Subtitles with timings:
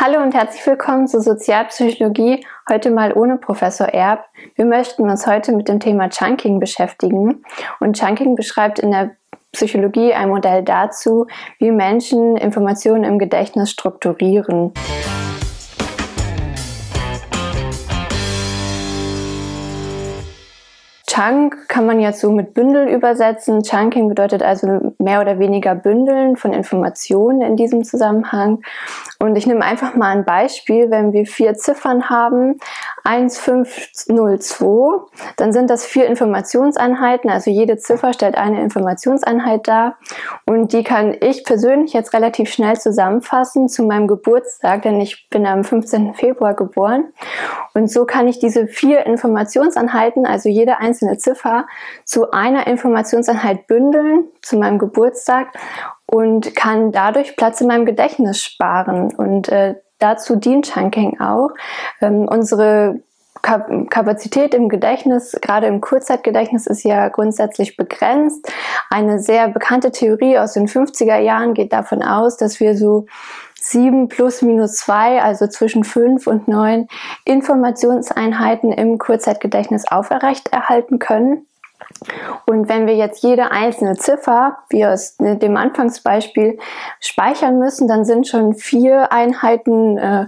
[0.00, 4.26] Hallo und herzlich willkommen zu Sozialpsychologie, heute mal ohne Professor Erb.
[4.54, 7.42] Wir möchten uns heute mit dem Thema Chunking beschäftigen.
[7.80, 9.16] Und Chunking beschreibt in der
[9.50, 11.26] Psychologie ein Modell dazu,
[11.58, 14.72] wie Menschen Informationen im Gedächtnis strukturieren.
[21.18, 23.64] Chunk kann man jetzt so mit Bündel übersetzen.
[23.64, 28.62] Chunking bedeutet also mehr oder weniger Bündeln von Informationen in diesem Zusammenhang.
[29.18, 30.92] Und ich nehme einfach mal ein Beispiel.
[30.92, 32.60] Wenn wir vier Ziffern haben,
[33.02, 37.30] 1502, dann sind das vier Informationseinheiten.
[37.30, 39.98] Also jede Ziffer stellt eine Informationseinheit dar.
[40.46, 45.46] Und die kann ich persönlich jetzt relativ schnell zusammenfassen zu meinem Geburtstag, denn ich bin
[45.46, 46.14] am 15.
[46.14, 47.06] Februar geboren.
[47.74, 51.66] Und so kann ich diese vier Informationseinheiten, also jede einzelne Ziffer,
[52.04, 55.48] zu einer Informationseinheit bündeln, zu meinem Geburtstag
[56.06, 59.14] und kann dadurch Platz in meinem Gedächtnis sparen.
[59.14, 61.50] Und äh, dazu dient Chunking auch.
[62.00, 63.00] Ähm, unsere
[63.40, 68.50] Kapazität im Gedächtnis, gerade im Kurzzeitgedächtnis, ist ja grundsätzlich begrenzt.
[68.90, 73.06] Eine sehr bekannte Theorie aus den 50er Jahren geht davon aus, dass wir so
[73.70, 76.88] sieben plus minus zwei, also zwischen fünf und neun
[77.24, 81.46] Informationseinheiten im Kurzzeitgedächtnis auferrecht erhalten können.
[82.46, 86.58] Und wenn wir jetzt jede einzelne Ziffer, wie aus dem Anfangsbeispiel,
[87.00, 90.26] speichern müssen, dann sind schon vier Einheiten äh,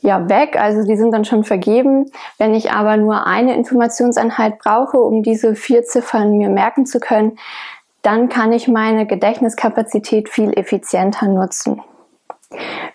[0.00, 2.10] ja weg, also die sind dann schon vergeben.
[2.38, 7.38] Wenn ich aber nur eine Informationseinheit brauche, um diese vier Ziffern mir merken zu können,
[8.02, 11.82] dann kann ich meine Gedächtniskapazität viel effizienter nutzen.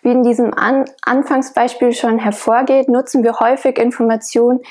[0.01, 4.61] Wie in diesem An Anfangsbeispiel schon hervorgeht, nutzen wir häufig Informationen,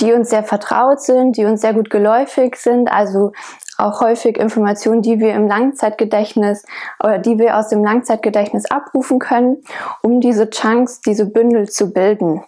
[0.00, 3.32] die uns sehr vertraut sind, die uns sehr gut geläufig sind, also
[3.78, 6.64] auch häufig Informationen, die wir im Langzeitgedächtnis
[7.02, 9.62] oder die wir aus dem Langzeitgedächtnis abrufen können,
[10.02, 12.42] um diese Chunks, diese Bündel zu bilden.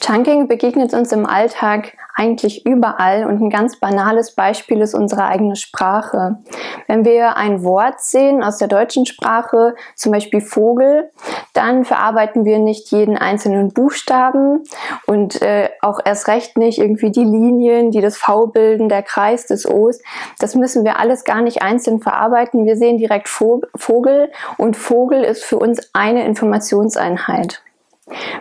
[0.00, 5.54] Chunking begegnet uns im Alltag eigentlich überall und ein ganz banales Beispiel ist unsere eigene
[5.54, 6.38] Sprache.
[6.88, 11.10] Wenn wir ein Wort sehen aus der deutschen Sprache, zum Beispiel Vogel,
[11.54, 14.64] dann verarbeiten wir nicht jeden einzelnen Buchstaben
[15.06, 19.46] und äh, auch erst recht nicht irgendwie die Linien, die das V bilden, der Kreis
[19.46, 20.00] des O's.
[20.40, 22.66] Das müssen wir alles gar nicht einzeln verarbeiten.
[22.66, 27.62] Wir sehen direkt Vogel und Vogel ist für uns eine Informationseinheit.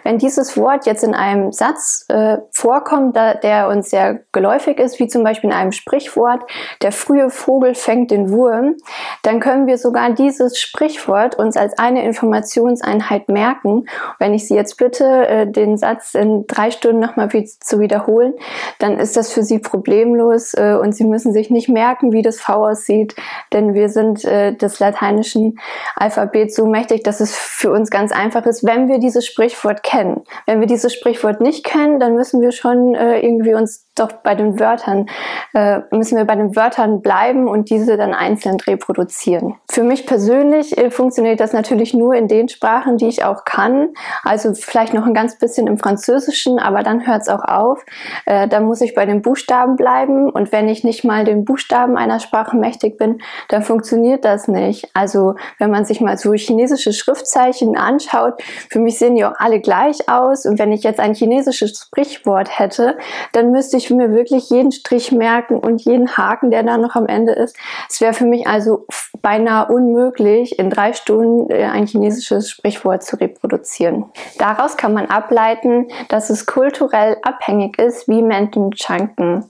[0.03, 4.99] Wenn dieses Wort jetzt in einem Satz äh, vorkommt, da, der uns sehr geläufig ist,
[4.99, 6.41] wie zum Beispiel in einem Sprichwort,
[6.81, 8.75] der frühe Vogel fängt den Wurm,
[9.23, 13.85] dann können wir sogar dieses Sprichwort uns als eine Informationseinheit merken.
[14.19, 17.29] Wenn ich Sie jetzt bitte, äh, den Satz in drei Stunden nochmal
[17.59, 18.33] zu wiederholen,
[18.79, 22.39] dann ist das für Sie problemlos äh, und Sie müssen sich nicht merken, wie das
[22.39, 23.15] V aussieht,
[23.53, 25.59] denn wir sind äh, des lateinischen
[25.95, 29.83] Alphabets so mächtig, dass es für uns ganz einfach ist, wenn wir dieses Sprichwort Sprichwort
[29.83, 30.23] kennen.
[30.45, 34.35] Wenn wir dieses Sprichwort nicht kennen, dann müssen wir schon äh, irgendwie uns doch bei
[34.35, 35.07] den Wörtern,
[35.53, 39.55] äh, müssen wir bei den Wörtern bleiben und diese dann einzeln reproduzieren.
[39.69, 43.89] Für mich persönlich äh, funktioniert das natürlich nur in den Sprachen, die ich auch kann.
[44.23, 47.83] Also vielleicht noch ein ganz bisschen im Französischen, aber dann hört es auch auf.
[48.25, 51.97] Äh, da muss ich bei den Buchstaben bleiben und wenn ich nicht mal den Buchstaben
[51.97, 54.89] einer Sprache mächtig bin, dann funktioniert das nicht.
[54.93, 59.59] Also wenn man sich mal so chinesische Schriftzeichen anschaut, für mich sehen die auch alle
[59.59, 62.97] gleich aus und wenn ich jetzt ein chinesisches Sprichwort hätte,
[63.33, 66.95] dann müsste ich ich mir wirklich jeden Strich merken und jeden Haken, der da noch
[66.95, 67.55] am Ende ist.
[67.89, 68.85] Es wäre für mich also
[69.21, 74.05] beinahe unmöglich, in drei Stunden äh, ein chinesisches Sprichwort zu reproduzieren.
[74.37, 79.45] Daraus kann man ableiten, dass es kulturell abhängig ist, wie Menschen chunken.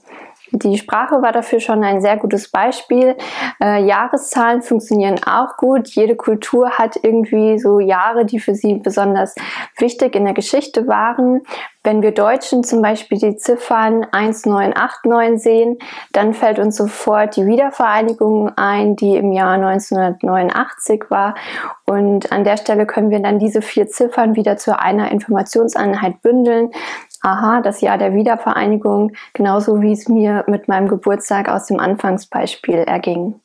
[0.52, 3.16] Die Sprache war dafür schon ein sehr gutes Beispiel.
[3.62, 5.88] Äh, Jahreszahlen funktionieren auch gut.
[5.88, 9.34] Jede Kultur hat irgendwie so Jahre, die für sie besonders
[9.78, 11.42] wichtig in der Geschichte waren.
[11.84, 15.78] Wenn wir Deutschen zum Beispiel die Ziffern 1989 sehen,
[16.12, 21.34] dann fällt uns sofort die Wiedervereinigung ein, die im Jahr 1989 war.
[21.86, 26.72] Und an der Stelle können wir dann diese vier Ziffern wieder zu einer Informationseinheit bündeln
[27.22, 32.78] aha, das Jahr der Wiedervereinigung, genauso wie es mir mit meinem Geburtstag aus dem Anfangsbeispiel
[32.78, 33.40] erging.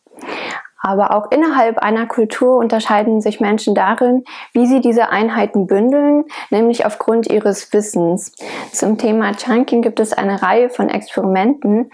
[0.85, 6.85] Aber auch innerhalb einer Kultur unterscheiden sich Menschen darin, wie sie diese Einheiten bündeln, nämlich
[6.85, 8.33] aufgrund ihres Wissens.
[8.73, 11.89] Zum Thema Chunking gibt es eine Reihe von Experimenten,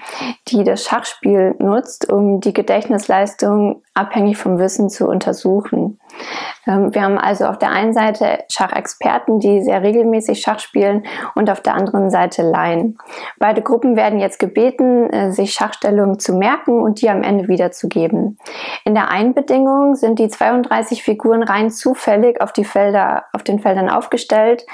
[0.47, 5.99] die das Schachspiel nutzt, um die Gedächtnisleistung abhängig vom Wissen zu untersuchen.
[6.69, 11.05] Ähm, wir haben also auf der einen Seite Schachexperten, die sehr regelmäßig Schach spielen
[11.35, 12.97] und auf der anderen Seite Laien.
[13.39, 18.37] Beide Gruppen werden jetzt gebeten, äh, sich Schachstellungen zu merken und die am Ende wiederzugeben.
[18.85, 23.89] In der Einbedingung sind die 32 Figuren rein zufällig auf die Felder, auf den Feldern
[23.89, 24.65] aufgestellt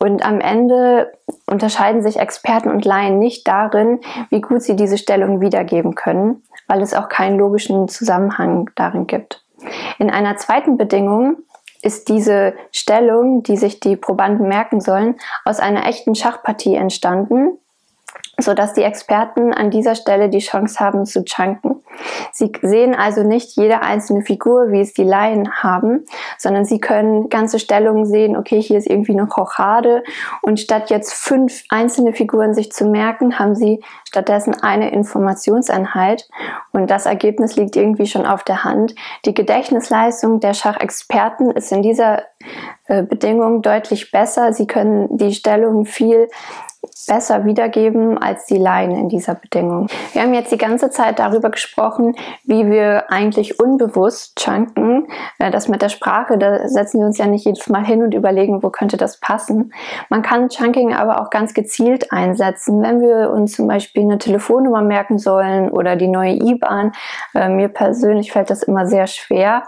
[0.00, 1.12] und am Ende
[1.46, 4.00] unterscheiden sich Experten und Laien nicht darin,
[4.30, 9.44] wie gut sie diese Stellung wiedergeben können, weil es auch keinen logischen Zusammenhang darin gibt.
[9.98, 11.36] In einer zweiten Bedingung
[11.84, 17.58] ist diese Stellung, die sich die Probanden merken sollen, aus einer echten Schachpartie entstanden,
[18.38, 21.83] so dass die Experten an dieser Stelle die Chance haben zu chunken.
[22.32, 26.04] Sie sehen also nicht jede einzelne Figur, wie es die Laien haben,
[26.38, 30.02] sondern sie können ganze Stellungen sehen, okay, hier ist irgendwie eine Rochade
[30.42, 36.28] und statt jetzt fünf einzelne Figuren sich zu merken, haben sie stattdessen eine Informationseinheit
[36.72, 38.94] und das Ergebnis liegt irgendwie schon auf der Hand.
[39.24, 42.22] Die Gedächtnisleistung der Schachexperten ist in dieser
[42.86, 44.52] äh, Bedingung deutlich besser.
[44.52, 46.28] Sie können die Stellung viel
[47.06, 49.88] besser wiedergeben als die Laien in dieser Bedingung.
[50.12, 52.14] Wir haben jetzt die ganze Zeit darüber gesprochen,
[52.44, 55.08] wie wir eigentlich unbewusst chunken.
[55.38, 58.14] Äh, das mit der Sprache, da setzen wir uns ja nicht jedes Mal hin und
[58.14, 59.72] überlegen, wo könnte das passen.
[60.08, 64.82] Man kann Chunking aber auch ganz gezielt einsetzen, wenn wir uns zum Beispiel eine Telefonnummer
[64.82, 66.92] merken sollen oder die neue IBAN.
[67.34, 69.62] Äh, mir persönlich fällt das immer sehr schwer.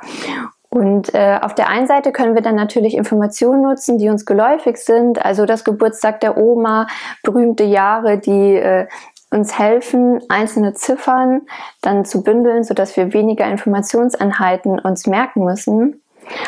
[0.77, 4.77] Und äh, auf der einen Seite können wir dann natürlich Informationen nutzen, die uns geläufig
[4.77, 6.87] sind, also das Geburtstag der Oma,
[7.23, 8.87] berühmte Jahre, die äh,
[9.31, 11.47] uns helfen, einzelne Ziffern
[11.81, 16.03] dann zu bündeln, sodass wir weniger Informationseinheiten uns merken müssen.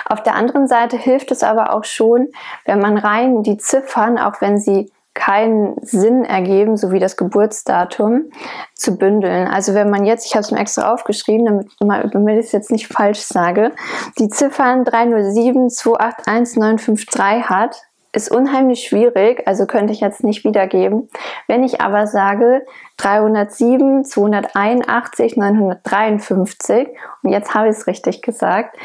[0.04, 2.28] Auf der anderen Seite hilft es aber auch schon,
[2.66, 4.92] wenn man rein die Ziffern, auch wenn sie
[5.28, 8.30] keinen Sinn ergeben, so wie das Geburtsdatum,
[8.74, 9.46] zu bündeln.
[9.46, 12.70] Also wenn man jetzt, ich habe es mir extra aufgeschrieben, damit, damit ich es jetzt
[12.70, 13.72] nicht falsch sage,
[14.18, 21.08] die Ziffern 307 281 953 hat, ist unheimlich schwierig, also könnte ich jetzt nicht wiedergeben.
[21.46, 22.64] Wenn ich aber sage
[22.96, 26.88] 307, 281, 953
[27.22, 28.76] und jetzt habe ich es richtig gesagt,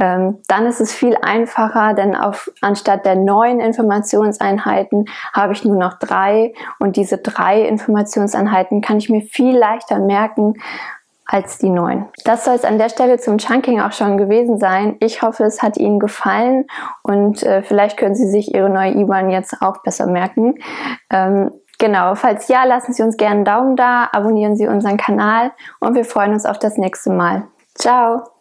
[0.00, 5.76] ähm, dann ist es viel einfacher, denn auf, anstatt der neun Informationseinheiten habe ich nur
[5.76, 10.54] noch drei und diese drei Informationseinheiten kann ich mir viel leichter merken
[11.30, 12.06] als die neuen.
[12.24, 14.96] Das soll es an der Stelle zum Chunking auch schon gewesen sein.
[14.98, 16.66] Ich hoffe, es hat Ihnen gefallen
[17.04, 20.56] und äh, vielleicht können Sie sich Ihre neue IBAN jetzt auch besser merken.
[21.08, 25.52] Ähm, genau, falls ja, lassen Sie uns gerne einen Daumen da, abonnieren Sie unseren Kanal
[25.78, 27.44] und wir freuen uns auf das nächste Mal.
[27.76, 28.39] Ciao!